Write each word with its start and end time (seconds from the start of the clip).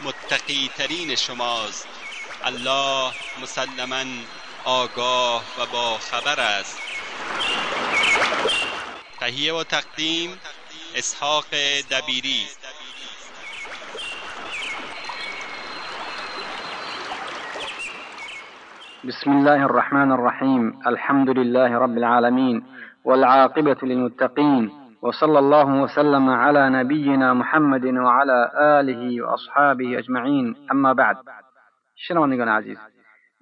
متقی 0.00 0.70
ترین 0.78 1.14
شماست. 1.14 1.88
الله 2.44 3.12
مسلما 3.42 4.04
آگاه 4.64 5.42
و 5.58 5.66
با 5.72 5.98
خبر 5.98 6.40
است. 6.40 6.78
تهیه 9.20 9.54
و 9.54 9.64
تقدیم 9.64 10.30
اسحاق 10.94 11.44
دبیری. 11.90 12.46
بسم 19.08 19.30
الله 19.30 19.64
الرحمن 19.64 20.12
الرحيم 20.12 20.80
الحمد 20.86 21.30
لله 21.30 21.78
رب 21.78 21.96
العالمين 21.96 22.66
والعاقبة 23.04 23.76
للمتقين 23.82 24.83
وصلى 25.04 25.38
الله 25.38 25.82
وسلم 25.82 26.30
على 26.30 26.70
نبينا 26.70 27.34
محمد 27.34 27.84
وعلى 27.84 28.50
آله 28.56 29.22
وأصحابه 29.22 29.98
أجمعين. 29.98 30.56
أما 30.72 30.92
بعد 30.92 31.16
شنوندگان 31.96 32.48
عزیز 32.48 32.78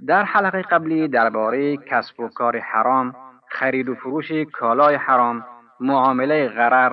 در 0.09 0.25
حلقه 0.25 0.63
قبلی 0.63 1.09
درباره 1.09 1.77
کسب 1.77 2.21
و 2.21 2.29
کار 2.29 2.59
حرام 2.59 3.15
خرید 3.51 3.89
و 3.89 3.95
فروش 3.95 4.33
کالای 4.33 4.95
حرام 4.95 5.45
معامله 5.81 6.49
غرر 6.49 6.93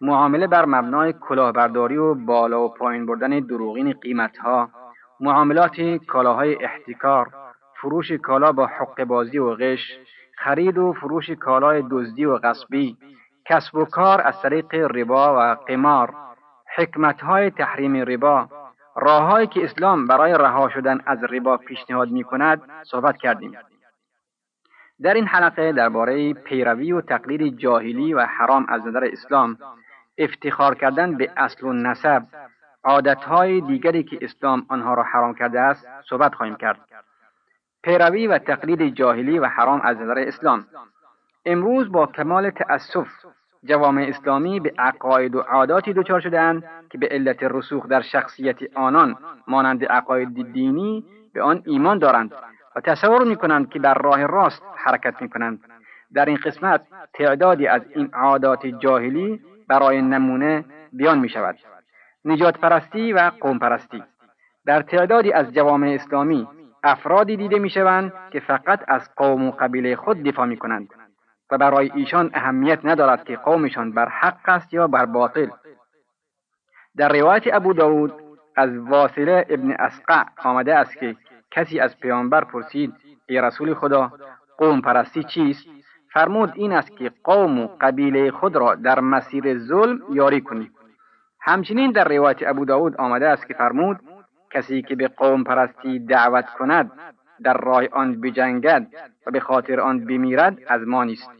معامله 0.00 0.46
بر 0.46 0.64
مبنای 0.64 1.12
کلاهبرداری 1.12 1.96
و 1.96 2.14
بالا 2.14 2.64
و 2.64 2.74
پایین 2.74 3.06
بردن 3.06 3.40
دروغین 3.40 3.92
قیمتها 3.92 4.70
معاملات 5.20 5.80
کالاهای 6.08 6.64
احتکار 6.64 7.28
فروش 7.80 8.12
کالا 8.12 8.52
با 8.52 8.66
حق 8.66 9.04
بازی 9.04 9.38
و 9.38 9.54
غش 9.54 9.98
خرید 10.38 10.78
و 10.78 10.92
فروش 10.92 11.30
کالای 11.30 11.84
دزدی 11.90 12.24
و 12.24 12.38
غصبی 12.38 12.96
کسب 13.50 13.74
و 13.74 13.84
کار 13.84 14.20
از 14.20 14.42
طریق 14.42 14.74
ربا 14.74 15.36
و 15.36 15.54
قمار. 15.54 16.14
حکمتهای 16.76 17.50
تحریم 17.50 17.96
ربا. 17.96 18.48
راههایی 18.96 19.46
که 19.46 19.64
اسلام 19.64 20.06
برای 20.06 20.32
رها 20.32 20.68
شدن 20.68 21.00
از 21.06 21.24
ربا 21.24 21.56
پیشنهاد 21.56 22.10
می 22.10 22.24
کند 22.24 22.62
صحبت 22.82 23.16
کردیم. 23.16 23.58
در 25.02 25.14
این 25.14 25.26
حلقه 25.26 25.72
درباره 25.72 26.34
پیروی 26.34 26.92
و 26.92 27.00
تقلید 27.00 27.58
جاهلی 27.58 28.14
و 28.14 28.20
حرام 28.20 28.66
از 28.68 28.86
نظر 28.86 29.04
اسلام 29.12 29.58
افتخار 30.18 30.74
کردن 30.74 31.16
به 31.16 31.32
اصل 31.36 31.66
و 31.66 31.72
نسب 31.72 32.22
عادتهای 32.84 33.60
دیگری 33.60 34.02
که 34.02 34.18
اسلام 34.20 34.66
آنها 34.68 34.94
را 34.94 35.02
حرام 35.02 35.34
کرده 35.34 35.60
است 35.60 35.86
صحبت 36.08 36.34
خواهیم 36.34 36.56
کرد. 36.56 36.80
پیروی 37.82 38.26
و 38.26 38.38
تقلید 38.38 38.94
جاهلی 38.94 39.38
و 39.38 39.46
حرام 39.46 39.80
از 39.80 39.96
نظر 39.96 40.18
اسلام. 40.18 40.66
امروز 41.44 41.92
با 41.92 42.06
کمال 42.06 42.50
تأسف 42.50 43.08
جوامع 43.64 44.06
اسلامی 44.08 44.60
به 44.60 44.72
عقاید 44.78 45.34
و 45.34 45.40
عاداتی 45.40 45.92
دچار 45.92 46.20
شدهاند 46.20 46.64
که 46.90 46.98
به 46.98 47.08
علت 47.10 47.42
رسوخ 47.42 47.88
در 47.88 48.00
شخصیت 48.00 48.76
آنان 48.76 49.16
مانند 49.48 49.84
عقاید 49.84 50.52
دینی 50.52 51.04
به 51.34 51.42
آن 51.42 51.62
ایمان 51.66 51.98
دارند 51.98 52.32
و 52.76 52.80
تصور 52.80 53.24
می 53.24 53.36
کنند 53.36 53.70
که 53.70 53.78
بر 53.78 53.94
راه 53.94 54.26
راست 54.26 54.62
حرکت 54.76 55.22
می 55.22 55.28
کنند 55.28 55.60
در 56.14 56.24
این 56.24 56.38
قسمت 56.44 56.86
تعدادی 57.14 57.66
از 57.66 57.82
این 57.94 58.10
عادات 58.14 58.66
جاهلی 58.66 59.40
برای 59.68 60.02
نمونه 60.02 60.64
بیان 60.92 61.18
می 61.18 61.28
شود 61.28 61.56
نجات 62.24 62.58
پرستی 62.58 63.12
و 63.12 63.30
قوم 63.40 63.58
پرستی. 63.58 64.02
در 64.66 64.82
تعدادی 64.82 65.32
از 65.32 65.52
جوامع 65.52 65.88
اسلامی 65.88 66.48
افرادی 66.82 67.36
دیده 67.36 67.58
می 67.58 67.70
شوند 67.70 68.12
که 68.32 68.40
فقط 68.40 68.80
از 68.88 69.10
قوم 69.16 69.48
و 69.48 69.50
قبیله 69.50 69.96
خود 69.96 70.22
دفاع 70.22 70.46
می 70.46 70.56
کنند 70.56 70.88
و 71.50 71.58
برای 71.58 71.90
ایشان 71.94 72.30
اهمیت 72.34 72.78
ندارد 72.84 73.24
که 73.24 73.36
قومشان 73.36 73.92
بر 73.92 74.08
حق 74.08 74.48
است 74.48 74.74
یا 74.74 74.86
بر 74.86 75.06
باطل. 75.06 75.48
در 76.96 77.08
روایت 77.08 77.42
ابو 77.54 77.72
داود 77.72 78.12
از 78.56 78.76
واصله 78.76 79.46
ابن 79.48 79.70
اسقع 79.70 80.24
آمده 80.44 80.74
است 80.74 80.98
که 80.98 81.16
کسی 81.50 81.80
از 81.80 82.00
پیامبر 82.00 82.44
پرسید 82.44 82.94
ای 83.26 83.40
رسول 83.40 83.74
خدا 83.74 84.12
قوم 84.58 84.80
پرستی 84.80 85.24
چیست؟ 85.24 85.66
فرمود 86.12 86.52
این 86.54 86.72
است 86.72 86.96
که 86.96 87.12
قوم 87.24 87.58
و 87.58 87.68
قبیله 87.80 88.30
خود 88.30 88.56
را 88.56 88.74
در 88.74 89.00
مسیر 89.00 89.58
ظلم 89.58 90.00
یاری 90.12 90.40
کنی 90.40 90.70
همچنین 91.40 91.92
در 91.92 92.08
روایت 92.08 92.36
ابو 92.42 92.64
داود 92.64 92.96
آمده 92.96 93.28
است 93.28 93.46
که 93.46 93.54
فرمود 93.54 94.00
کسی 94.52 94.82
که 94.82 94.96
به 94.96 95.08
قوم 95.08 95.44
پرستی 95.44 95.98
دعوت 95.98 96.46
کند 96.58 96.90
در 97.42 97.54
راه 97.54 97.82
آن 97.92 98.20
بجنگد 98.20 98.86
و 99.26 99.30
به 99.30 99.40
خاطر 99.40 99.80
آن 99.80 100.04
بمیرد 100.04 100.58
از 100.68 100.82
ما 100.86 101.04
نیست. 101.04 101.39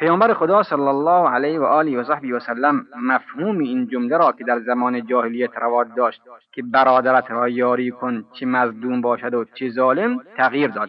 پیامبر 0.00 0.34
خدا 0.34 0.62
صلی 0.62 0.88
الله 0.88 1.28
علیه 1.30 1.60
و 1.60 1.64
آله 1.64 1.98
و 1.98 2.04
صحبی 2.04 2.32
و 2.32 2.40
سلم 2.40 2.86
مفهوم 3.02 3.58
این 3.58 3.86
جمله 3.86 4.16
را 4.16 4.32
که 4.32 4.44
در 4.44 4.60
زمان 4.60 5.06
جاهلیت 5.06 5.50
رواج 5.56 5.88
داشت 5.96 6.22
که 6.52 6.62
برادرت 6.62 7.30
را 7.30 7.48
یاری 7.48 7.90
کن 7.90 8.24
چه 8.32 8.46
مظلوم 8.46 9.00
باشد 9.00 9.34
و 9.34 9.44
چه 9.44 9.68
ظالم 9.68 10.20
تغییر 10.36 10.70
داد. 10.70 10.88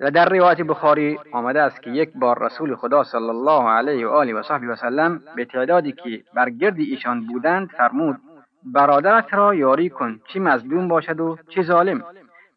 و 0.00 0.10
در 0.10 0.28
روایت 0.28 0.60
بخاری 0.60 1.18
آمده 1.32 1.62
است 1.62 1.82
که 1.82 1.90
یک 1.90 2.12
بار 2.14 2.44
رسول 2.44 2.76
خدا 2.76 3.04
صلی 3.04 3.28
الله 3.28 3.68
علیه 3.68 4.06
و 4.06 4.10
آله 4.10 4.34
و 4.34 4.42
صحبی 4.42 4.66
و 4.66 4.76
سلم 4.76 5.20
به 5.36 5.44
تعدادی 5.44 5.92
که 5.92 6.22
بر 6.34 6.50
گرد 6.50 6.78
ایشان 6.78 7.26
بودند 7.26 7.68
فرمود 7.68 8.16
برادرت 8.64 9.34
را 9.34 9.54
یاری 9.54 9.90
کن 9.90 10.20
چه 10.28 10.40
مظلوم 10.40 10.88
باشد 10.88 11.20
و 11.20 11.38
چه 11.48 11.62
ظالم. 11.62 12.04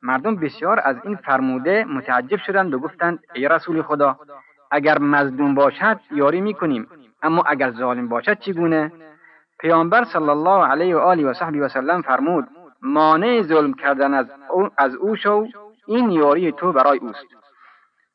مردم 0.01 0.35
بسیار 0.35 0.81
از 0.83 0.95
این 1.03 1.15
فرموده 1.15 1.85
متعجب 1.85 2.37
شدند 2.37 2.73
و 2.73 2.79
گفتند 2.79 3.19
ای 3.33 3.47
رسول 3.47 3.81
خدا 3.81 4.17
اگر 4.73 4.99
مظلوم 4.99 5.55
باشد 5.55 5.99
یاری 6.11 6.41
می‌کنیم. 6.41 6.87
اما 7.23 7.43
اگر 7.47 7.71
ظالم 7.71 8.07
باشد 8.07 8.39
چگونه؟ 8.39 8.91
پیامبر 9.59 10.03
صلی 10.03 10.29
الله 10.29 10.67
علیه 10.67 10.95
و 10.95 10.99
آله 10.99 11.25
و 11.25 11.33
صحبی 11.33 11.59
و 11.59 11.69
سلم 11.69 12.01
فرمود 12.01 12.47
مانع 12.81 13.41
ظلم 13.41 13.73
کردن 13.73 14.13
از 14.13 14.25
او, 14.49 14.69
از 14.77 14.95
او 14.95 15.15
شو 15.15 15.47
این 15.87 16.11
یاری 16.11 16.51
تو 16.51 16.71
برای 16.71 16.97
اوست. 16.97 17.25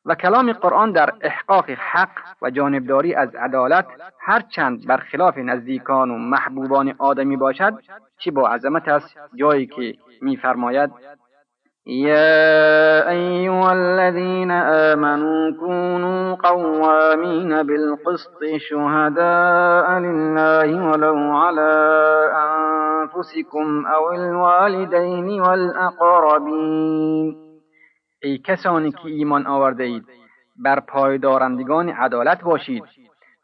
و 0.05 0.15
کلام 0.15 0.53
قرآن 0.53 0.91
در 0.91 1.13
احقاق 1.21 1.69
حق 1.69 2.09
و 2.41 2.49
جانبداری 2.49 3.13
از 3.13 3.35
عدالت 3.35 3.85
هرچند 4.19 4.87
برخلاف 4.87 5.37
نزدیکان 5.37 6.11
و 6.11 6.17
محبوبان 6.17 6.95
آدمی 6.97 7.37
باشد 7.37 7.73
چه 8.17 8.31
با 8.31 8.49
عظمت 8.49 8.87
است؟ 8.87 9.17
جایی 9.35 9.65
که 9.67 9.93
میفرماید 10.21 10.91
يا 11.87 13.09
أيها 13.09 13.73
الذين 13.73 14.51
آمنوا 14.51 15.51
كونوا 15.59 16.35
قوامين 16.35 17.63
بالقسط 17.63 18.39
شهداء 18.69 19.99
لله 19.99 20.91
ولو 20.91 21.17
على 21.37 21.71
أنفسكم 22.35 23.85
أو 23.85 24.11
الوالدين 24.11 25.41
والأقربين 25.41 27.35
ای 28.23 28.37
کسانی 28.37 28.91
که 28.91 29.05
ایمان 29.05 29.47
آورده 29.47 29.83
اید 29.83 30.05
بر 30.63 30.79
پایدارندگان 30.79 31.89
عدالت 31.89 32.43
باشید 32.43 32.83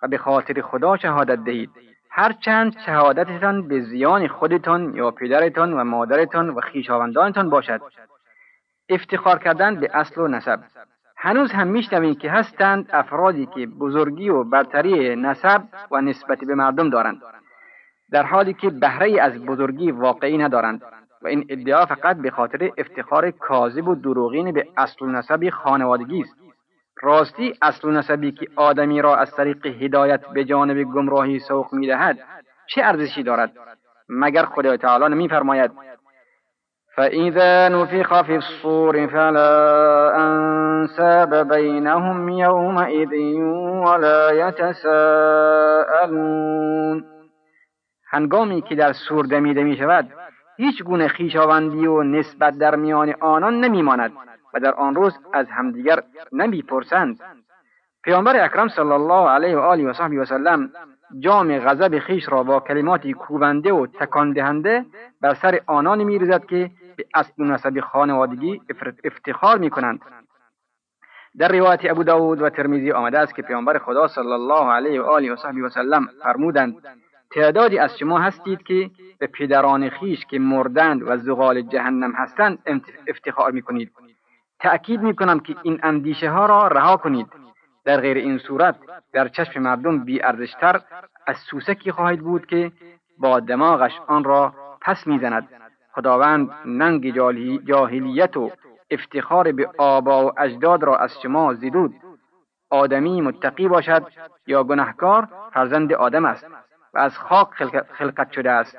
و 0.03 0.07
به 0.07 0.17
خاطر 0.17 0.61
خدا 0.61 0.97
شهادت 0.97 1.43
دهید. 1.43 1.69
هرچند 2.11 2.75
شهادتتان 2.85 3.67
به 3.67 3.81
زیان 3.81 4.27
خودتان 4.27 4.95
یا 4.95 5.11
پدرتان 5.11 5.73
و 5.73 5.83
مادرتان 5.83 6.49
و 6.49 6.61
خویشاوندانتان 6.61 7.49
باشد. 7.49 7.81
افتخار 8.89 9.39
کردن 9.39 9.75
به 9.75 9.89
اصل 9.93 10.21
و 10.21 10.27
نسب. 10.27 10.59
هنوز 11.17 11.51
هم 11.51 11.67
میشنویم 11.67 12.15
که 12.15 12.31
هستند 12.31 12.89
افرادی 12.93 13.45
که 13.45 13.67
بزرگی 13.67 14.29
و 14.29 14.43
برتری 14.43 15.15
نسب 15.15 15.61
و 15.91 16.01
نسبت 16.01 16.39
به 16.39 16.55
مردم 16.55 16.89
دارند. 16.89 17.21
در 18.11 18.23
حالی 18.23 18.53
که 18.53 18.69
بهره 18.69 19.21
از 19.21 19.45
بزرگی 19.45 19.91
واقعی 19.91 20.37
ندارند 20.37 20.81
و 21.21 21.27
این 21.27 21.45
ادعا 21.49 21.85
فقط 21.85 22.17
به 22.17 22.31
خاطر 22.31 22.71
افتخار 22.77 23.31
کاذب 23.31 23.87
و 23.87 23.95
دروغین 23.95 24.51
به 24.51 24.67
اصل 24.77 25.05
و 25.05 25.07
نسب 25.07 25.49
خانوادگی 25.49 26.21
است. 26.21 26.35
راستی 27.01 27.53
اصل 27.61 27.87
و 27.87 27.91
نسبی 27.91 28.31
که 28.31 28.47
آدمی 28.55 29.01
را 29.01 29.15
از 29.15 29.31
طریق 29.35 29.65
هدایت 29.65 30.25
به 30.27 30.43
جانب 30.43 30.83
گمراهی 30.83 31.39
سوق 31.39 31.73
می‌دهد 31.73 32.19
چه 32.67 32.81
ارزشی 32.83 33.23
دارد؟ 33.23 33.51
مگر 34.09 34.45
خدای 34.45 34.77
تعالی 34.77 35.15
نمیفرماید 35.15 35.71
فإذا 36.95 37.69
نفخ 37.69 38.21
في 38.21 38.35
الصور 38.35 39.07
فلا 39.07 40.11
أنساب 40.17 41.47
بينهم 41.47 42.29
يومئذ 42.29 43.13
ولا 43.87 44.31
يتساءلون 44.47 45.75
هنگامی 48.09 48.61
که 48.61 48.75
در 48.75 48.93
سور 48.93 49.25
دمیده 49.25 49.63
می 49.63 49.77
شود 49.77 50.07
هیچ 50.57 50.83
گونه 50.83 51.07
خیشاوندی 51.07 51.87
و 51.87 52.03
نسبت 52.03 52.57
در 52.57 52.75
میان 52.75 53.13
آنان 53.19 53.59
نمیماند 53.59 54.11
و 54.53 54.59
در 54.59 54.73
آن 54.73 54.95
روز 54.95 55.13
از 55.33 55.47
همدیگر 55.49 56.03
نمی‌پرسند. 56.31 57.19
پیامبر 58.03 58.45
اکرم 58.45 58.67
صلی 58.67 58.91
الله 58.91 59.29
علیه 59.29 59.57
و 59.57 59.59
آله 59.59 59.89
و 59.89 59.93
صحبی 59.93 60.17
و 60.17 60.25
سلم 60.25 60.69
جام 61.19 61.59
غضب 61.59 61.99
خیش 61.99 62.29
را 62.29 62.43
با 62.43 62.59
کلماتی 62.59 63.13
کوبنده 63.13 63.73
و 63.73 63.87
تکان 63.87 64.33
دهنده 64.33 64.85
بر 65.21 65.33
سر 65.33 65.59
آنانی 65.67 66.05
میریزد 66.05 66.45
که 66.45 66.69
به 66.95 67.05
اصل 67.13 67.43
نسب 67.43 67.79
خانوادگی 67.79 68.61
افتخار 69.03 69.57
می‌کنند. 69.57 70.01
در 71.37 71.51
روایت 71.51 71.79
ابو 71.83 72.03
داود 72.03 72.41
و 72.41 72.49
ترمیزی 72.49 72.91
آمده 72.91 73.19
است 73.19 73.35
که 73.35 73.41
پیامبر 73.41 73.77
خدا 73.77 74.07
صلی 74.07 74.31
الله 74.31 74.71
علیه 74.71 75.01
و 75.01 75.05
آله 75.05 75.33
و 75.33 75.35
صحبی 75.35 75.61
و 75.61 75.69
سلم 75.69 76.07
فرمودند 76.23 76.75
تعدادی 77.31 77.79
از 77.79 77.97
شما 77.97 78.19
هستید 78.19 78.63
که 78.63 78.89
به 79.19 79.27
پدران 79.27 79.89
خیش 79.89 80.25
که 80.25 80.39
مردند 80.39 81.03
و 81.03 81.17
زغال 81.17 81.61
جهنم 81.61 82.11
هستند 82.11 82.59
افتخار 83.07 83.51
می‌کنید. 83.51 83.91
تأکید 84.59 85.01
می‌کنم 85.01 85.39
که 85.39 85.55
این 85.63 85.79
اندیشه 85.83 86.29
ها 86.29 86.45
را 86.45 86.67
رها 86.67 86.97
کنید. 86.97 87.27
در 87.85 88.01
غیر 88.01 88.17
این 88.17 88.37
صورت 88.37 88.75
در 89.13 89.27
چشم 89.27 89.59
مردم 89.59 90.03
بی 90.03 90.23
ارزشتر 90.23 90.81
از 91.27 91.37
سوسکی 91.37 91.91
خواهید 91.91 92.19
بود 92.19 92.45
که 92.45 92.71
با 93.17 93.39
دماغش 93.39 93.99
آن 94.07 94.23
را 94.23 94.53
پس 94.81 95.07
می‌زند. 95.07 95.49
خداوند 95.95 96.49
ننگ 96.65 97.13
جاهلیت 97.67 98.37
و 98.37 98.51
افتخار 98.91 99.51
به 99.51 99.69
آبا 99.77 100.27
و 100.27 100.39
اجداد 100.39 100.83
را 100.83 100.97
از 100.97 101.21
شما 101.21 101.53
زیدود. 101.53 101.93
آدمی 102.69 103.21
متقی 103.21 103.67
باشد 103.67 104.03
یا 104.47 104.63
گنهکار 104.63 105.27
فرزند 105.53 105.93
آدم 105.93 106.25
است 106.25 106.45
و 106.93 106.97
از 106.97 107.17
خاک 107.17 107.49
خلقت 107.97 108.31
شده 108.31 108.51
است. 108.51 108.77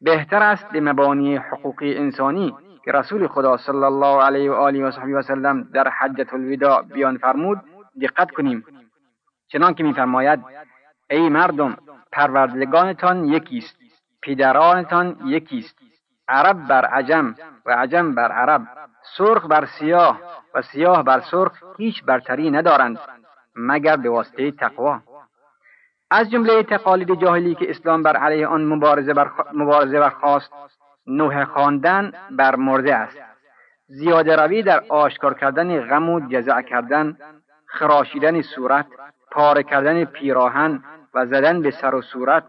بهتر 0.00 0.42
است 0.42 0.68
به 0.68 0.80
مبانی 0.80 1.36
حقوقی 1.36 1.96
انسانی 1.96 2.54
که 2.84 2.92
رسول 2.92 3.26
خدا 3.26 3.56
صلی 3.56 3.84
الله 3.84 4.22
علیه 4.22 4.50
و 4.50 4.54
آله 4.54 4.84
و 4.84 4.90
صحبی 4.90 5.12
و 5.12 5.22
سلم 5.22 5.62
در 5.62 5.88
حجت 5.88 6.34
الوداع 6.34 6.82
بیان 6.82 7.18
فرمود 7.18 7.60
دقت 8.02 8.30
کنیم. 8.30 8.64
چنانکه 9.48 9.82
میفرماید 9.82 10.40
ای 11.10 11.28
مردم 11.28 11.76
پروردگانتان 12.12 13.24
یکیست 13.24 13.76
پدرانتان 14.22 15.16
یکیست. 15.24 15.83
عرب 16.28 16.68
بر 16.68 16.84
عجم 16.84 17.34
و 17.66 17.70
عجم 17.70 18.14
بر 18.14 18.32
عرب 18.32 18.62
سرخ 19.16 19.46
بر 19.46 19.64
سیاه 19.64 20.20
و 20.54 20.62
سیاه 20.62 21.02
بر 21.02 21.20
سرخ 21.20 21.52
هیچ 21.78 22.04
برتری 22.04 22.50
ندارند 22.50 22.98
مگر 23.56 23.96
به 23.96 24.10
واسطه 24.10 24.50
تقوا. 24.50 25.00
از 26.10 26.30
جمله 26.30 26.62
تقالید 26.62 27.20
جاهلی 27.20 27.54
که 27.54 27.70
اسلام 27.70 28.02
بر 28.02 28.16
علیه 28.16 28.46
آن 28.46 28.64
مبارزه, 28.64 29.14
بر 29.14 29.30
مبارزه 29.52 30.00
برخواست 30.00 30.52
نوح 31.06 31.44
خواندن 31.44 32.12
بر 32.30 32.56
مرده 32.56 32.94
است. 32.94 33.18
زیاده 33.86 34.36
روی 34.36 34.62
در 34.62 34.84
آشکار 34.88 35.34
کردن 35.34 35.80
غم 35.80 36.08
و 36.08 36.20
جزع 36.28 36.62
کردن 36.62 37.16
خراشیدن 37.66 38.42
صورت 38.42 38.86
پاره 39.30 39.62
کردن 39.62 40.04
پیراهن 40.04 40.84
و 41.14 41.26
زدن 41.26 41.62
به 41.62 41.70
سر 41.70 41.94
و 41.94 42.02
صورت 42.02 42.44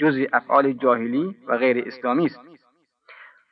جزء 0.00 0.24
افعال 0.32 0.72
جاهلی 0.72 1.36
و 1.46 1.56
غیر 1.56 1.84
اسلامی 1.86 2.26
است. 2.26 2.49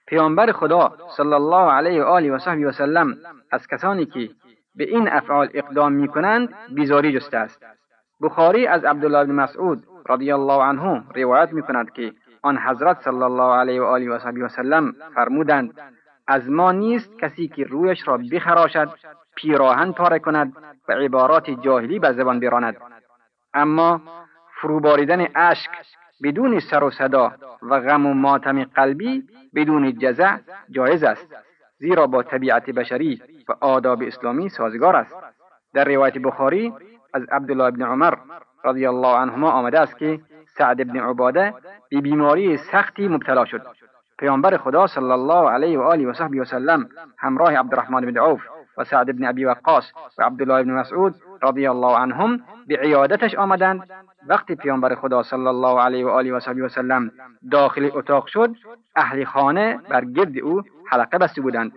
پیامبر 0.09 0.53
خدا 0.53 0.93
صلی 1.17 1.33
الله 1.33 1.73
علیه 1.73 2.03
و 2.03 2.07
آله 2.07 2.33
و 2.33 2.39
صحبی 2.39 2.65
و 2.65 2.73
سلم 2.73 3.17
از 3.53 3.67
کسانی 3.67 4.07
که 4.07 4.31
به 4.75 4.85
این 4.85 5.09
افعال 5.09 5.49
اقدام 5.55 5.93
می 5.93 6.09
کنند 6.09 6.49
بیزاری 6.75 7.13
جسته 7.13 7.37
است. 7.37 7.67
بخاری 8.23 8.67
از 8.67 8.85
عبدالله 8.85 9.25
بن 9.25 9.33
مسعود 9.33 9.83
رضی 10.09 10.33
الله 10.33 10.63
عنه 10.63 11.05
روایت 11.15 11.53
می 11.53 11.63
کند 11.63 11.93
که 11.93 12.13
آن 12.43 12.59
حضرت 12.59 13.01
صلی 13.01 13.23
الله 13.23 13.57
علیه 13.57 13.83
و 13.83 13.85
آله 13.85 14.11
و 14.11 14.19
صحبی 14.19 14.43
و 14.43 14.49
سلم 14.49 14.95
فرمودند 15.15 15.81
از 16.27 16.51
ما 16.51 16.73
نیست 16.73 17.19
کسی 17.19 17.49
که 17.49 17.65
رویش 17.65 18.09
را 18.09 18.19
بخراشد 18.33 18.89
پیراهن 19.37 19.93
پاره 19.93 20.19
کند 20.19 20.53
و 20.89 20.93
عبارات 20.93 21.51
جاهلی 21.51 21.99
به 21.99 22.13
زبان 22.13 22.41
براند. 22.41 22.77
اما 23.55 24.01
فروباریدن 24.61 25.27
اشک 25.35 25.71
بدون 26.23 26.61
سر 26.61 26.85
و 26.85 26.91
صدا 26.91 27.33
و 27.63 27.81
غم 27.81 28.07
و 28.07 28.15
ماتم 28.15 28.65
قلبی 28.65 29.25
بدون 29.55 29.99
جزع 29.99 30.37
جایز 30.71 31.05
است. 31.05 31.37
زیرا 31.79 32.07
با 32.07 32.23
طبیعت 32.23 32.71
بشری 32.71 33.23
و 33.49 33.53
آداب 33.61 34.03
اسلامی 34.03 34.49
سازگار 34.49 34.97
است. 34.97 35.17
در 35.75 35.85
روایت 35.85 36.19
بخاری 36.19 36.73
از 37.15 37.23
عبدالله 37.33 37.71
بن 37.71 37.83
عمر 37.83 38.15
رضی 38.65 38.87
الله 38.87 39.17
عنهما 39.19 39.51
آمده 39.51 39.81
است 39.81 39.99
که 39.99 40.21
سعد 40.47 40.93
بن 40.93 41.01
عباده 41.01 41.55
به 41.91 42.01
بیماری 42.01 42.57
سختی 42.57 43.09
مبتلا 43.09 43.45
شد. 43.45 43.63
پیامبر 44.19 44.57
خدا 44.57 44.87
صلی 44.87 45.11
الله 45.11 45.51
علیه 45.51 45.79
و 45.79 45.83
آله 45.83 46.07
و 46.07 46.13
صحبی 46.13 46.41
و 46.41 46.45
سلم 46.45 46.89
همراه 47.19 47.57
عبدالرحمن 47.57 48.01
بن 48.01 48.19
عوف 48.19 48.41
و 48.79 48.85
سعد 48.85 49.19
بن 49.19 49.25
ابی 49.25 49.45
وقاص 49.45 49.93
و 50.19 50.23
عبدالله 50.23 50.63
بن 50.63 50.71
مسعود 50.71 51.15
رضی 51.43 51.67
الله 51.67 51.99
عنهم 51.99 52.41
به 52.67 52.77
عیادتش 52.77 53.35
آمدند. 53.35 53.91
وقتی 54.27 54.55
پیامبر 54.55 54.95
خدا 54.95 55.23
صلی 55.23 55.47
الله 55.47 55.81
علیه 55.81 56.07
و 56.07 56.09
آله 56.09 56.33
و 56.33 56.41
صحبی 56.41 56.61
و 56.61 56.69
سلم 56.69 57.11
داخل 57.51 57.91
اتاق 57.95 58.27
شد 58.27 58.51
اهل 58.97 59.25
خانه 59.25 59.79
بر 59.89 60.05
گرد 60.05 60.39
او 60.39 60.63
حلقه 60.91 61.19
بسته 61.19 61.41
بودند. 61.41 61.73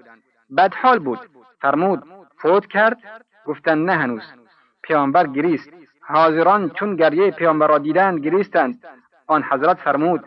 بدحال 0.57 0.99
بود. 0.99 1.19
فرمود 1.61 2.03
فوت 2.37 2.65
کرد؟ 2.65 2.97
گفتند 3.45 3.89
نه 3.89 3.95
هنوز. 3.97 4.23
پیامبر 4.81 5.27
گریست. 5.27 5.69
حاضران 6.01 6.69
چون 6.69 6.95
گریه 6.95 7.31
پیامبر 7.31 7.67
را 7.67 7.77
دیدند 7.77 8.19
گریستند. 8.19 8.83
آن 9.27 9.43
حضرت 9.43 9.77
فرمود 9.77 10.23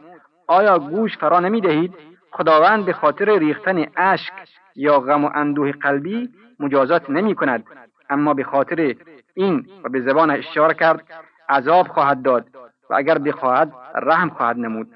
آیا 0.47 0.79
گوش 0.79 1.19
فرا 1.19 1.41
نمی 1.41 1.61
دهید 1.61 1.95
خداوند 2.31 2.85
به 2.85 2.93
خاطر 2.93 3.39
ریختن 3.39 3.87
اشک 3.97 4.33
یا 4.77 5.01
غم 5.01 5.25
و 5.25 5.31
اندوه 5.35 5.73
قلبی 5.73 6.29
مجازات 6.61 7.11
نمی 7.11 7.35
کند. 7.35 7.65
اما 8.11 8.35
به 8.35 8.45
خاطر 8.45 8.95
این 9.35 9.67
و 9.85 9.89
به 9.89 10.01
زبان 10.01 10.31
اشاره 10.31 10.75
کرد 10.75 11.05
عذاب 11.49 11.89
خواهد 11.89 12.23
داد 12.23 12.47
و 12.91 12.95
اگر 12.95 13.19
بخواهد 13.19 13.73
رحم 13.95 14.29
خواهد 14.29 14.57
نمود. 14.57 14.89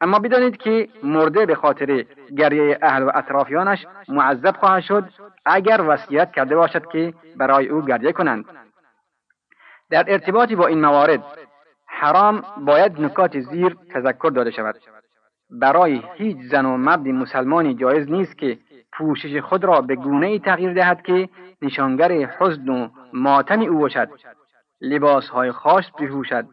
اما 0.00 0.18
بدانید 0.18 0.56
که 0.56 0.88
مرده 1.02 1.46
به 1.46 1.54
خاطر 1.54 2.04
گریه 2.36 2.78
اهل 2.82 3.02
و 3.02 3.10
اطرافیانش 3.14 3.86
معذب 4.08 4.56
خواهد 4.56 4.82
شد 4.82 5.04
اگر 5.44 5.84
وصیت 5.88 6.32
کرده 6.32 6.56
باشد 6.56 6.86
که 6.86 7.14
برای 7.36 7.68
او 7.68 7.82
گریه 7.82 8.12
کنند. 8.12 8.44
در 9.90 10.04
ارتباطی 10.08 10.56
با 10.56 10.66
این 10.66 10.80
موارد 10.80 11.24
حرام 11.86 12.44
باید 12.64 13.00
نکات 13.00 13.40
زیر 13.40 13.76
تذکر 13.94 14.30
داده 14.34 14.50
شود. 14.50 14.76
برای 15.50 16.02
هیچ 16.14 16.36
زن 16.50 16.66
و 16.66 16.76
مرد 16.76 17.08
مسلمانی 17.08 17.74
جایز 17.74 18.10
نیست 18.10 18.38
که 18.38 18.58
پوشش 18.92 19.40
خود 19.40 19.64
را 19.64 19.80
به 19.80 19.96
گونه 19.96 20.26
ای 20.26 20.38
تغییر 20.38 20.72
دهد 20.72 21.02
که 21.02 21.28
نشانگر 21.62 22.12
حزن 22.12 22.68
و 22.68 22.88
ماتم 23.12 23.60
او 23.60 23.78
باشد. 23.78 24.08
لباس 24.80 25.28
های 25.28 25.52
خاص 25.52 25.90
بپوشد 25.90 26.46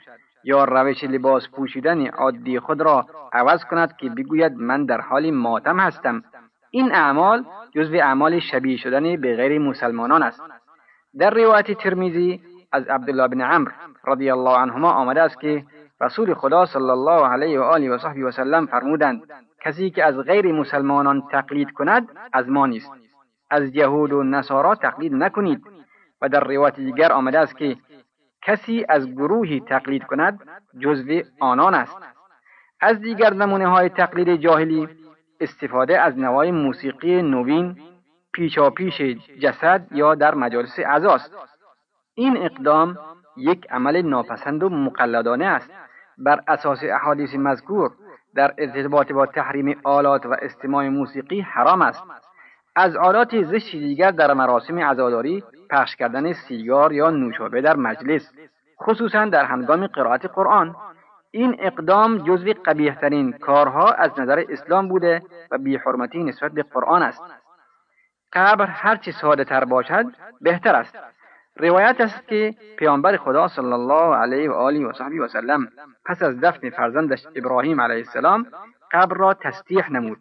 یا 0.43 0.63
روش 0.63 1.03
لباس 1.03 1.49
پوشیدن 1.49 2.07
عادی 2.07 2.59
خود 2.59 2.81
را 2.81 3.05
عوض 3.33 3.65
کند 3.65 3.97
که 3.97 4.09
بگوید 4.09 4.53
من 4.53 4.85
در 4.85 5.01
حال 5.01 5.31
ماتم 5.31 5.79
هستم. 5.79 6.23
این 6.71 6.95
اعمال 6.95 7.45
جزو 7.75 7.95
اعمال 7.95 8.39
شبیه 8.39 8.77
شدن 8.77 9.15
به 9.21 9.35
غیر 9.35 9.59
مسلمانان 9.59 10.23
است. 10.23 10.41
در 11.19 11.29
روایت 11.29 11.71
ترمیزی 11.71 12.41
از 12.71 12.87
عبدالله 12.87 13.27
بن 13.27 13.41
عمرو 13.41 13.71
رضی 14.07 14.29
الله 14.29 14.57
عنهما 14.57 14.91
آمده 14.91 15.21
است 15.21 15.39
که 15.39 15.63
رسول 16.03 16.33
خدا 16.33 16.65
صلی 16.65 16.89
الله 16.89 17.27
علیه 17.27 17.59
و 17.59 17.63
آله 17.63 17.89
و 17.89 17.97
صحبی 17.97 18.23
و 18.23 18.31
سلم 18.31 18.65
فرمودند 18.65 19.23
کسی 19.61 19.89
که 19.89 20.05
از 20.05 20.17
غیر 20.17 20.51
مسلمانان 20.51 21.23
تقلید 21.31 21.71
کند 21.71 22.07
از 22.33 22.49
ما 22.49 22.65
نیست. 22.65 22.91
از 23.49 23.75
یهود 23.75 24.13
و 24.13 24.23
نصارا 24.23 24.75
تقلید 24.75 25.13
نکنید. 25.13 25.63
و 26.21 26.29
در 26.29 26.39
روایت 26.39 26.75
دیگر 26.75 27.11
آمده 27.11 27.39
است 27.39 27.57
که 27.57 27.77
کسی 28.41 28.85
از 28.89 29.07
گروهی 29.07 29.59
تقلید 29.59 30.03
کند 30.03 30.39
جزو 30.79 31.21
آنان 31.39 31.73
است. 31.73 31.97
از 32.81 32.99
دیگر 32.99 33.33
نمونه 33.33 33.67
های 33.67 33.89
تقلید 33.89 34.35
جاهلی 34.35 34.87
استفاده 35.39 35.99
از 35.99 36.17
نوای 36.17 36.51
موسیقی 36.51 37.21
نوین 37.21 37.77
پیشاپیش 38.33 39.01
جسد 39.41 39.87
یا 39.91 40.15
در 40.15 40.35
مجالس 40.35 40.79
عزاست 40.79 41.35
این 42.15 42.37
اقدام 42.37 42.97
یک 43.37 43.67
عمل 43.69 44.01
ناپسند 44.01 44.63
و 44.63 44.69
مقلدانه 44.69 45.45
است. 45.45 45.71
بر 46.17 46.41
اساس 46.47 46.79
احادیث 46.83 47.35
مذکور 47.35 47.91
در 48.35 48.53
ارتباط 48.57 49.11
با 49.11 49.25
تحریم 49.25 49.79
آلات 49.83 50.25
و 50.25 50.35
استماع 50.41 50.89
موسیقی 50.89 51.41
حرام 51.41 51.81
است. 51.81 52.03
از 52.75 52.95
عادات 52.95 53.41
زشت 53.41 53.71
دیگر 53.71 54.11
در 54.11 54.33
مراسم 54.33 54.79
عزاداری 54.79 55.43
پخش 55.69 55.95
کردن 55.95 56.33
سیگار 56.33 56.93
یا 56.93 57.09
نوشابه 57.09 57.61
در 57.61 57.75
مجلس 57.75 58.31
خصوصا 58.81 59.25
در 59.25 59.45
هنگام 59.45 59.87
قرائت 59.87 60.25
قرآن. 60.25 60.75
این 61.31 61.55
اقدام 61.59 62.17
جزو 62.17 62.53
قبیحترین 62.65 63.31
کارها 63.31 63.91
از 63.91 64.19
نظر 64.19 64.43
اسلام 64.49 64.87
بوده 64.87 65.21
و 65.51 65.57
بیحرمتی 65.57 66.23
نسبت 66.23 66.51
به 66.51 66.63
قرآن 66.63 67.03
است. 67.03 67.21
قبر 68.33 68.65
هرچه 68.65 69.11
ساده 69.11 69.43
تر 69.43 69.65
باشد 69.65 70.05
بهتر 70.41 70.75
است. 70.75 70.97
روایت 71.57 72.01
است 72.01 72.27
که 72.27 72.55
پیامبر 72.77 73.17
خدا 73.17 73.47
صلی 73.47 73.73
الله 73.73 74.15
علیه 74.15 74.49
و 74.49 74.53
آله 74.53 74.87
و 74.87 74.93
صحبی 74.93 75.19
و 75.19 75.27
سلم 75.27 75.67
پس 76.05 76.23
از 76.23 76.39
دفن 76.39 76.69
فرزندش 76.69 77.27
ابراهیم 77.35 77.81
علیه 77.81 77.97
السلام 77.97 78.47
قبر 78.91 79.17
را 79.17 79.33
تستیح 79.33 79.91
نمود. 79.91 80.17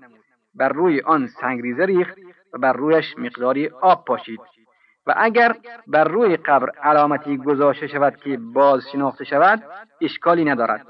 بر 0.54 0.68
روی 0.68 1.00
آن 1.00 1.26
سنگریزه 1.26 1.84
ریخت 1.84 2.18
و 2.54 2.58
بر 2.58 2.72
رویش 2.72 3.18
مقداری 3.18 3.68
آب 3.68 4.04
پاشید. 4.04 4.40
و 5.06 5.14
اگر 5.16 5.56
بر 5.86 6.04
روی 6.04 6.36
قبر 6.36 6.70
علامتی 6.70 7.36
گذاشته 7.36 7.86
شود 7.86 8.16
که 8.16 8.38
باز 8.54 8.82
شناخته 8.92 9.24
شود 9.24 9.62
اشکالی 10.00 10.44
ندارد. 10.44 10.86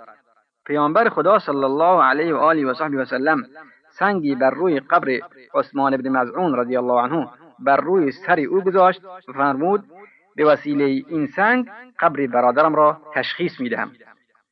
پیامبر 0.66 1.08
خدا 1.08 1.38
صلی 1.38 1.64
الله 1.64 2.04
علیه 2.04 2.34
و 2.34 2.36
آله 2.36 2.66
و 2.66 2.74
صحبی 2.74 2.96
و 2.96 3.04
سلم 3.04 3.42
سنگی 3.90 4.34
بر 4.34 4.50
روی 4.50 4.80
قبر 4.80 5.18
عثمان 5.54 5.96
بن 5.96 6.08
مزعون 6.08 6.58
رضی 6.58 6.76
الله 6.76 7.02
عنه 7.02 7.28
بر 7.58 7.76
روی 7.76 8.12
سر 8.12 8.40
او 8.40 8.60
گذاشت 8.60 9.04
و 9.04 9.32
فرمود 9.32 9.84
به 10.36 10.44
وسیله 10.44 10.84
این 10.84 11.26
سنگ 11.26 11.66
قبر 11.98 12.26
برادرم 12.26 12.74
را 12.74 13.00
تشخیص 13.14 13.60
می 13.60 13.68
دهم. 13.68 13.92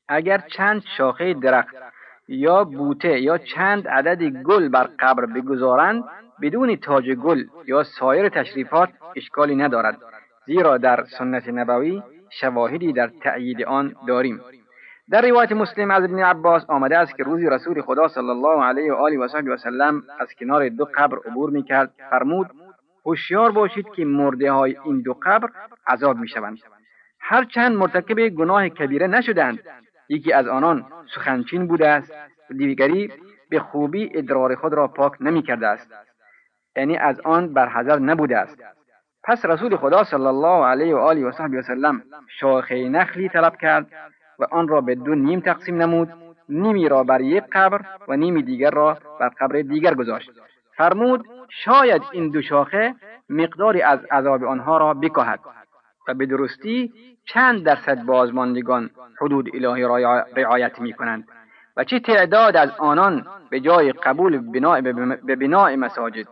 اگر 0.09 0.39
چند 0.39 0.83
شاخه 0.97 1.35
درخت 1.35 1.75
یا 2.29 2.65
بوته 2.65 3.21
یا 3.21 3.39
چند 3.39 3.89
عدد 3.89 4.23
گل 4.23 4.69
بر 4.69 4.89
قبر 4.99 5.27
بگذارند 5.27 6.05
بدون 6.43 6.77
تاج 6.77 7.11
گل 7.11 7.45
یا 7.67 7.83
سایر 7.83 8.29
تشریفات 8.29 8.89
اشکالی 9.17 9.57
ندارد 9.57 9.99
زیرا 10.47 10.79
در 10.79 11.05
سنت 11.19 11.49
نبوی 11.49 12.03
شواهدی 12.31 12.93
در 12.93 13.11
تأیید 13.23 13.63
آن 13.63 13.95
داریم 14.07 14.41
در 15.11 15.29
روایت 15.29 15.53
مسلم 15.53 15.91
از 15.91 16.05
ابن 16.05 16.19
عباس 16.19 16.65
آمده 16.69 16.99
است 16.99 17.17
که 17.17 17.23
روزی 17.23 17.47
رسول 17.47 17.83
خدا 17.83 18.09
صلی 18.09 18.31
الله 18.31 18.65
علیه 18.65 18.93
و 18.93 18.97
آله 18.97 19.19
و 19.19 19.57
سلم 19.57 20.03
از 20.21 20.29
کنار 20.41 20.69
دو 20.69 20.89
قبر 20.95 21.19
عبور 21.27 21.51
می‌کرد 21.51 21.91
فرمود 22.11 22.51
هوشیار 23.07 23.51
باشید 23.51 23.87
که 23.97 24.05
مرده 24.05 24.53
های 24.53 24.77
این 24.85 25.03
دو 25.03 25.17
قبر 25.23 25.49
عذاب 25.87 26.17
می‌شوند. 26.17 26.59
هرچند 27.21 27.77
مرتکب 27.77 28.29
گناه 28.29 28.69
کبیره 28.69 29.07
نشدند 29.07 29.59
یکی 30.09 30.33
از 30.33 30.47
آنان 30.47 30.87
سخنچین 31.15 31.67
بوده 31.67 31.89
است 31.89 32.13
و 32.51 32.55
دیگری 32.55 33.13
به 33.51 33.61
خوبی 33.61 34.11
ادرار 34.15 34.55
خود 34.55 34.73
را 34.73 34.89
پاک 34.89 35.13
نمی 35.21 35.43
کرده 35.43 35.67
است. 35.67 35.93
یعنی 36.77 36.97
از 36.97 37.21
آن 37.21 37.53
برحضر 37.53 37.99
نبوده 37.99 38.39
است. 38.39 38.63
پس 39.25 39.45
رسول 39.45 39.77
خدا 39.77 40.05
صلی 40.05 40.27
الله 40.27 40.67
علیه 40.67 40.95
و 40.95 40.99
آله 40.99 41.27
و 41.27 41.33
صحبی 41.33 41.57
و 41.57 41.63
سلم 41.63 42.03
شاخه 42.41 42.89
نخلی 42.89 43.29
طلب 43.29 43.57
کرد 43.57 43.87
و 44.39 44.45
آن 44.51 44.69
را 44.69 44.81
به 44.81 44.95
دو 44.95 45.15
نیم 45.15 45.41
تقسیم 45.41 45.83
نمود 45.83 46.09
نیمی 46.49 46.89
را 46.89 47.03
بر 47.03 47.21
یک 47.21 47.45
قبر 47.53 47.81
و 48.09 48.17
نیمی 48.17 48.43
دیگر 48.43 48.71
را 48.71 48.99
بر 49.21 49.29
قبر 49.29 49.61
دیگر 49.61 49.95
گذاشت. 49.95 50.31
فرمود 50.81 51.25
شاید 51.65 52.03
این 52.13 52.31
دو 52.31 52.43
شاخه 52.43 52.95
مقداری 53.29 53.83
از 53.83 54.05
عذاب 54.11 54.45
آنها 54.45 54.79
را 54.79 54.95
بکاهد 54.95 55.41
و 56.09 56.15
به 56.15 56.27
درستی 56.27 56.93
چند 57.25 57.65
درصد 57.65 58.03
بازماندگان 58.03 58.91
حدود 59.21 59.49
الهی 59.55 59.83
را 59.83 60.27
رعایت 60.37 60.79
می 60.79 60.93
کنند 60.93 61.29
و 61.77 61.85
چه 61.85 62.01
تعداد 62.01 62.57
از 62.57 62.71
آنان 62.79 63.27
به 63.51 63.61
جای 63.61 63.93
قبول 63.93 64.51
به 65.27 65.37
بناء 65.37 65.77
مساجد 65.77 66.27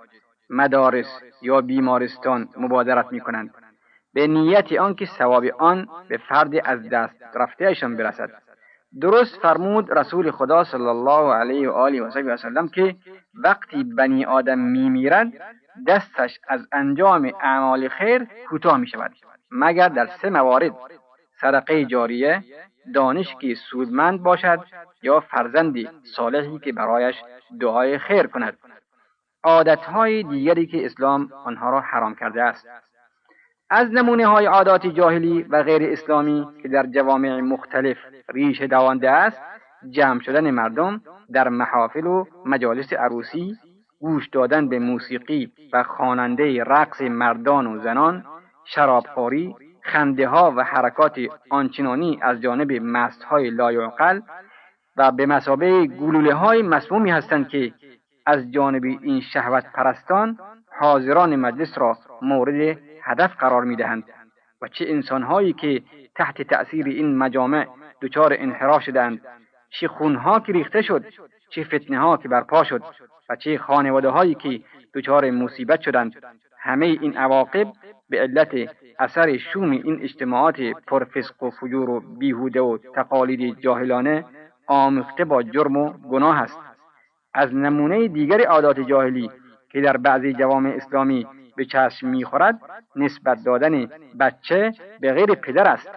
مدارس 0.50 1.21
یا 1.43 1.61
بیمارستان 1.61 2.49
مبادرت 2.57 3.12
می 3.12 3.21
کنند 3.21 3.55
به 4.14 4.26
نیت 4.26 4.73
آنکه 4.73 5.07
ثواب 5.07 5.45
آن 5.59 5.88
به 6.09 6.17
فرد 6.17 6.50
از 6.64 6.88
دست 6.88 7.23
رفتهشان 7.35 7.97
برسد. 7.97 8.31
درست 9.00 9.40
فرمود 9.43 9.99
رسول 9.99 10.31
خدا 10.31 10.64
صلی 10.64 10.87
الله 10.87 11.35
علیه 11.35 11.71
و 11.71 11.73
آله 11.73 12.02
و 12.02 12.37
سلم 12.37 12.69
که 12.69 12.97
وقتی 13.45 13.85
بنی 13.85 14.25
آدم 14.25 14.59
میمیرد 14.59 15.33
دستش 15.87 16.38
از 16.49 16.68
انجام 16.73 17.33
اعمال 17.40 17.88
خیر 17.88 18.26
کوتاه 18.49 18.76
می 18.76 18.87
شود 18.87 19.12
مگر 19.50 19.88
در 19.88 20.07
سه 20.07 20.30
موارد 20.30 20.73
صدقه 21.40 21.85
جاریه 21.85 22.45
دانش 22.95 23.35
که 23.40 23.54
سودمند 23.54 24.23
باشد 24.23 24.61
یا 25.02 25.21
فرزندی 25.21 25.88
صالحی 26.02 26.59
که 26.59 26.73
برایش 26.73 27.16
دعای 27.61 27.99
خیر 27.99 28.26
کند. 28.26 28.59
عادتهای 29.45 30.23
دیگری 30.23 30.66
که 30.66 30.87
اسلام 30.87 31.33
آنها 31.45 31.71
را 31.71 31.80
حرام 31.80 32.14
کرده 32.14 32.42
است 32.42 32.68
از 33.71 33.92
نمونه 33.92 34.26
های 34.26 34.47
عادات 34.47 34.87
جاهلی 34.87 35.42
و 35.42 35.62
غیر 35.62 35.92
اسلامی 35.92 36.49
که 36.62 36.68
در 36.68 36.87
جوامع 36.87 37.40
مختلف 37.40 37.97
ریشه 38.28 38.66
دوانده 38.66 39.11
است 39.11 39.40
جمع 39.90 40.20
شدن 40.20 40.50
مردم 40.50 41.00
در 41.32 41.49
محافل 41.49 42.06
و 42.06 42.25
مجالس 42.47 42.92
عروسی 42.92 43.56
گوش 44.00 44.28
دادن 44.28 44.68
به 44.68 44.78
موسیقی 44.78 45.52
و 45.73 45.82
خواننده 45.82 46.64
رقص 46.64 47.00
مردان 47.00 47.66
و 47.66 47.78
زنان 47.78 48.25
شرابخوری 48.64 49.54
خنده 49.82 50.28
ها 50.28 50.54
و 50.56 50.64
حرکات 50.64 51.20
آنچنانی 51.50 52.18
از 52.23 52.40
جانب 52.40 52.73
مست 52.73 53.23
های 53.23 53.50
لایعقل 53.50 54.20
و 54.97 55.12
به 55.12 55.26
مسابه 55.26 55.87
گلوله 55.87 56.35
های 56.35 56.62
مسمومی 56.62 57.11
هستند 57.11 57.49
که 57.49 57.73
از 58.26 58.50
جانب 58.50 58.85
این 58.85 59.20
شهوت 59.20 59.64
پرستان 59.75 60.38
حاضران 60.80 61.37
مجلس 61.37 61.78
را 61.78 61.97
مورد 62.23 62.78
هدف 63.02 63.37
قرار 63.37 63.64
می 63.64 63.76
دهند 63.76 64.04
و 64.62 64.68
چه 64.68 64.85
انسانهایی 64.88 65.52
که 65.52 65.82
تحت 66.14 66.42
تأثیر 66.42 66.87
این 66.87 67.16
مجامع 67.16 67.66
دچار 68.02 68.37
انحراف 68.38 68.82
شدند 68.82 69.20
چه 69.71 69.89
خونها 69.89 70.41
که 70.41 70.53
ریخته 70.53 70.83
شد 70.83 71.05
چه 71.51 71.65
فتنه 71.65 71.99
ها 71.99 72.17
که 72.17 72.29
برپا 72.29 72.65
شد 72.65 72.83
و 73.29 73.37
چه 73.37 73.59
خانواده 73.59 74.09
هایی 74.09 74.35
که 74.35 74.61
دچار 74.95 75.31
مصیبت 75.31 75.81
شدند. 75.81 76.15
همه 76.59 76.87
این 76.87 77.17
عواقب 77.17 77.73
به 78.09 78.21
علت 78.21 78.55
اثر 78.99 79.37
شوم 79.37 79.71
این 79.71 80.03
اجتماعات 80.03 80.61
پرفسق 80.87 81.43
و 81.43 81.51
فجور 81.51 81.91
و 81.91 82.01
بیهوده 82.01 82.61
و 82.61 82.79
تقالید 82.95 83.61
جاهلانه 83.61 84.25
آموخته 84.67 85.25
با 85.25 85.43
جرم 85.43 85.77
و 85.77 85.93
گناه 85.93 86.43
است. 86.43 86.61
از 87.35 87.55
نمونه 87.55 88.09
دیگر 88.09 88.41
عادات 88.41 88.81
جاهلی 88.81 89.31
که 89.71 89.81
در 89.81 89.97
بعضی 89.97 90.33
جوامع 90.33 90.71
اسلامی 90.71 91.27
به 91.57 91.65
چشم 91.65 92.09
می‌خورد 92.09 92.61
نسبت 92.97 93.39
دادن 93.45 93.87
بچه 94.21 94.73
به 95.01 95.13
غیر 95.13 95.35
پدر 95.35 95.69
است 95.69 95.91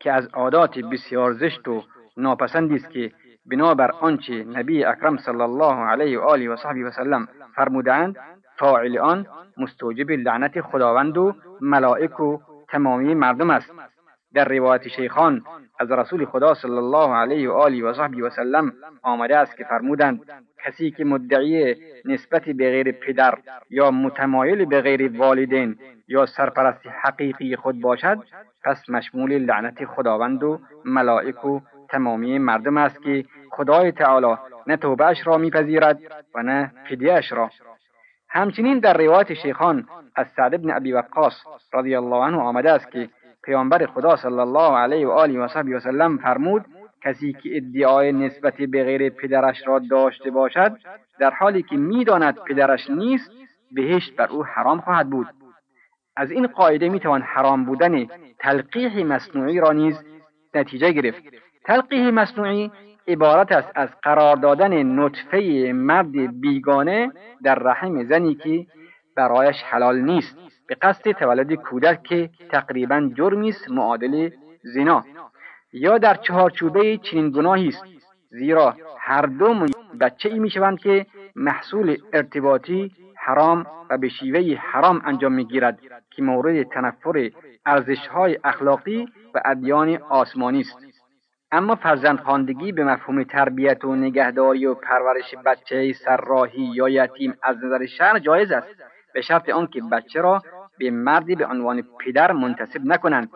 که 0.00 0.12
از 0.12 0.26
عادات 0.26 0.78
بسیار 0.78 1.32
زشت 1.32 1.68
و 1.68 1.82
ناپسندی 2.16 2.74
است 2.74 2.90
که 2.90 3.12
بنابر 3.46 3.90
آنچه 3.90 4.44
نبی 4.44 4.84
اکرم 4.84 5.16
صلی 5.16 5.40
الله 5.40 5.74
علیه 5.74 6.18
و 6.18 6.22
آله 6.22 6.50
و 6.50 6.56
صحبی 6.56 6.82
و 6.82 6.90
سلم 6.90 7.28
فرمودند 7.56 8.16
فاعل 8.58 8.98
آن 8.98 9.26
مستوجب 9.56 10.10
لعنت 10.10 10.60
خداوند 10.60 11.18
و 11.18 11.34
ملائک 11.60 12.20
و 12.20 12.38
تمامی 12.68 13.14
مردم 13.14 13.50
است. 13.50 13.72
در 14.34 14.44
روایت 14.44 14.88
شیخان 14.88 15.42
از 15.80 15.90
رسول 15.90 16.24
خدا 16.24 16.54
صلی 16.54 16.76
الله 16.76 17.14
علیه 17.14 17.50
و 17.50 17.52
آله 17.52 17.84
و 17.84 17.92
صحبی 17.92 18.22
و 18.22 18.30
سلم 18.30 18.72
آمده 19.02 19.36
است 19.36 19.56
که 19.56 19.64
فرمودند 19.64 20.20
کسی 20.64 20.90
که 20.90 21.04
مدعی 21.04 21.74
نسبت 22.04 22.44
به 22.44 22.70
غیر 22.70 22.92
پدر 22.92 23.38
یا 23.70 23.90
متمایل 23.90 24.64
به 24.64 24.80
غیر 24.80 25.18
والدین 25.18 25.76
یا 26.08 26.26
سرپرست 26.26 26.86
حقیقی 27.02 27.56
خود 27.56 27.80
باشد 27.80 28.18
پس 28.64 28.90
مشمول 28.90 29.38
لعنت 29.38 29.84
خداوند 29.84 30.42
و 30.42 30.60
ملائک 30.84 31.44
و 31.44 31.60
تمامی 31.90 32.38
مردم 32.38 32.76
است 32.76 33.02
که 33.02 33.24
خدای 33.50 33.92
تعالی 33.92 34.36
نه 34.66 34.76
توبهش 34.76 35.26
را 35.26 35.38
میپذیرد 35.38 35.98
و 36.34 36.42
نه 36.42 36.72
فدیهش 36.88 37.32
را. 37.32 37.50
همچنین 38.28 38.78
در 38.78 38.96
روایت 38.96 39.34
شیخان 39.34 39.86
از 40.16 40.26
سعد 40.36 40.62
بن 40.62 40.70
ابی 40.70 40.92
وقاص 40.92 41.32
رضی 41.74 41.96
الله 41.96 42.16
عنه 42.16 42.36
آمده 42.36 42.72
است 42.72 42.90
که 42.90 43.08
پیامبر 43.44 43.86
خدا 43.86 44.16
صلی 44.16 44.38
الله 44.38 44.76
علیه 44.78 45.06
و 45.06 45.10
آله 45.10 45.40
و 45.40 45.48
صحبی 45.48 45.74
و 45.74 45.80
سلم 45.80 46.18
فرمود 46.18 46.64
کسی 47.04 47.32
که 47.32 47.56
ادعای 47.56 48.12
نسبت 48.12 48.56
به 48.56 48.84
غیر 48.84 49.08
پدرش 49.08 49.66
را 49.66 49.78
داشته 49.78 50.30
باشد 50.30 50.76
در 51.18 51.30
حالی 51.30 51.62
که 51.62 51.76
می‌داند 51.76 52.38
پدرش 52.38 52.90
نیست 52.90 53.30
بهشت 53.72 54.16
بر 54.16 54.26
او 54.26 54.44
حرام 54.44 54.80
خواهد 54.80 55.10
بود. 55.10 55.26
از 56.16 56.30
این 56.30 56.46
قاعده 56.46 56.88
می‌توان 56.88 57.22
حرام 57.22 57.64
بودن 57.64 58.06
تلقیح 58.38 59.06
مصنوعی 59.06 59.60
را 59.60 59.72
نیز 59.72 60.04
نتیجه 60.54 60.92
گرفت. 60.92 61.22
تلقیح 61.64 62.10
مصنوعی 62.10 62.70
عبارت 63.08 63.52
است 63.52 63.72
از 63.74 63.88
قرار 64.02 64.36
دادن 64.36 64.82
نطفه 64.82 65.72
مرد 65.74 66.40
بیگانه 66.40 67.12
در 67.42 67.54
رحم 67.54 68.04
زنی 68.04 68.34
که 68.34 68.66
برایش 69.16 69.56
حلال 69.62 70.00
نیست 70.00 70.36
به 70.66 70.74
قصد 70.74 71.10
تولد 71.10 71.54
کودک 71.54 72.02
که 72.02 72.30
تقریبا 72.50 73.10
جرمی 73.16 73.48
است 73.48 73.70
معادل 73.70 74.30
زنا. 74.62 75.04
یا 75.72 75.98
در 75.98 76.14
چهارچوبه 76.14 76.98
چنین 76.98 77.30
گناهی 77.30 77.68
است 77.68 77.84
زیرا 78.30 78.76
هر 78.98 79.26
دو 79.26 79.66
بچه 80.00 80.28
ای 80.28 80.38
می 80.38 80.50
شوند 80.50 80.78
که 80.78 81.06
محصول 81.36 81.96
ارتباطی 82.12 82.90
حرام 83.16 83.66
و 83.90 83.98
به 83.98 84.08
شیوه 84.08 84.56
حرام 84.56 85.02
انجام 85.04 85.32
می 85.32 85.44
گیرد 85.44 85.78
که 86.10 86.22
مورد 86.22 86.62
تنفر 86.62 87.30
ارزش 87.66 88.06
های 88.06 88.38
اخلاقی 88.44 89.08
و 89.34 89.40
ادیان 89.44 89.96
آسمانی 89.96 90.60
است. 90.60 90.93
اما 91.54 91.74
فرزندخواندگی 91.74 92.72
به 92.72 92.84
مفهوم 92.84 93.22
تربیت 93.22 93.84
و 93.84 93.96
نگهداری 93.96 94.66
و 94.66 94.74
پرورش 94.74 95.34
بچه 95.46 95.92
سرراهی 95.92 96.70
یا 96.74 96.88
یتیم 96.88 97.34
از 97.42 97.56
نظر 97.64 97.86
شرع 97.86 98.18
جایز 98.18 98.52
است. 98.52 98.68
به 99.14 99.20
شرط 99.20 99.48
آنکه 99.48 99.82
بچه 99.92 100.20
را 100.20 100.42
به 100.78 100.90
مردی 100.90 101.34
به 101.34 101.46
عنوان 101.46 101.82
پدر 102.00 102.32
منتصب 102.32 102.80
نکنند 102.84 103.30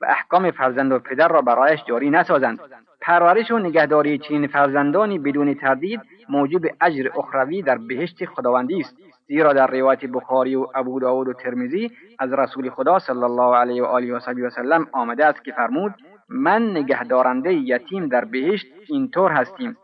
و 0.00 0.06
احکام 0.06 0.50
فرزند 0.50 0.92
و 0.92 0.98
پدر 0.98 1.28
را 1.28 1.42
برایش 1.42 1.84
جاری 1.84 2.10
نسازند. 2.10 2.58
پرورش 3.00 3.50
و 3.50 3.58
نگهداری 3.58 4.18
چنین 4.18 4.46
فرزندانی 4.46 5.18
بدون 5.18 5.54
تردید 5.54 6.00
موجب 6.28 6.60
اجر 6.80 7.08
اخروی 7.18 7.62
در 7.62 7.78
بهشت 7.78 8.24
خداوندی 8.24 8.80
است. 8.80 8.96
زیرا 9.26 9.52
در 9.52 9.66
روایت 9.66 10.04
بخاری 10.04 10.54
و 10.54 10.66
ابو 10.74 11.00
داود 11.00 11.28
و 11.28 11.32
ترمیزی 11.32 11.90
از 12.18 12.32
رسول 12.32 12.70
خدا 12.70 12.98
صلی 12.98 13.22
الله 13.22 13.56
علیه 13.56 13.82
و 13.82 13.86
آله 13.86 14.16
و 14.16 14.50
سلم 14.50 14.86
آمده 14.92 15.26
است 15.26 15.44
که 15.44 15.52
فرمود 15.52 15.94
من 16.28 16.70
نگهدارنده 16.70 17.54
یتیم 17.54 18.08
در 18.08 18.24
بهشت 18.24 18.66
اینطور 18.88 19.32
هستیم 19.32 19.76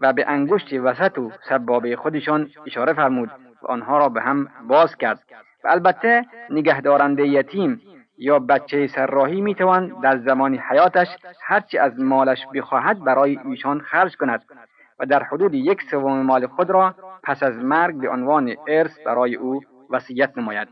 و 0.00 0.12
به 0.12 0.24
انگشت 0.28 0.72
وسط 0.72 1.18
و 1.18 1.32
سبابه 1.48 1.96
خودشان 1.96 2.50
اشاره 2.66 2.92
فرمود 2.92 3.30
و 3.62 3.66
آنها 3.66 3.98
را 3.98 4.08
به 4.08 4.20
هم 4.20 4.48
باز 4.68 4.96
کرد 4.96 5.22
و 5.64 5.68
البته 5.68 6.24
نگهدارنده 6.50 7.26
یتیم 7.26 7.80
یا 8.18 8.38
بچه 8.38 8.86
سرراهی 8.86 9.40
می‌توان 9.40 10.00
در 10.02 10.18
زمان 10.18 10.54
حیاتش 10.54 11.08
هرچی 11.42 11.78
از 11.78 12.00
مالش 12.00 12.46
بخواهد 12.54 13.04
برای 13.04 13.38
ایشان 13.44 13.80
خرج 13.80 14.16
کند 14.16 14.44
و 14.98 15.06
در 15.06 15.22
حدود 15.22 15.54
یک 15.54 15.82
سوم 15.82 16.22
مال 16.22 16.46
خود 16.46 16.70
را 16.70 16.94
پس 17.22 17.42
از 17.42 17.58
مرگ 17.58 18.00
به 18.00 18.08
عنوان 18.08 18.56
ارث 18.68 18.98
برای 19.06 19.34
او 19.34 19.60
وصیت 19.90 20.38
نماید. 20.38 20.68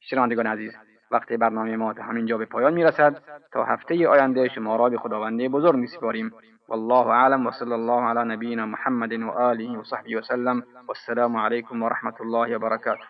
شنوندگان 0.00 0.46
عزیز 0.46 0.76
وقت 1.10 1.32
برنامه 1.32 1.76
ما 1.76 1.92
تا 1.92 2.02
همینجا 2.02 2.38
به 2.38 2.44
پایان 2.44 2.74
می‌رسد. 2.74 3.22
تا 3.52 3.64
هفته 3.64 4.08
آینده 4.08 4.48
شما 4.48 4.76
را 4.76 4.88
به 4.88 4.98
خداوند 4.98 5.42
بزرگ 5.48 5.76
میسپاریم. 5.76 6.32
والله 6.68 7.06
اعلم 7.06 7.46
وصلى 7.46 7.74
الله 7.74 8.02
على 8.02 8.34
نبينا 8.34 8.66
محمد 8.66 9.12
وآله 9.12 9.78
وصحبه 9.78 10.16
وسلم 10.18 10.62
والسلام 10.88 11.36
عليكم 11.36 11.82
ورحمة 11.82 12.14
الله 12.20 12.56
وبركاته 12.56 13.06